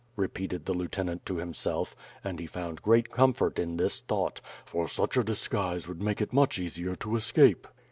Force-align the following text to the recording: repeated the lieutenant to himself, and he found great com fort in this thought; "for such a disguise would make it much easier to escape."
repeated 0.15 0.65
the 0.65 0.73
lieutenant 0.73 1.23
to 1.27 1.35
himself, 1.35 1.95
and 2.23 2.39
he 2.39 2.47
found 2.47 2.81
great 2.81 3.11
com 3.11 3.33
fort 3.33 3.59
in 3.59 3.77
this 3.77 3.99
thought; 3.99 4.41
"for 4.65 4.87
such 4.87 5.15
a 5.15 5.23
disguise 5.23 5.87
would 5.87 6.01
make 6.01 6.19
it 6.19 6.33
much 6.33 6.57
easier 6.57 6.95
to 6.95 7.15
escape." 7.15 7.67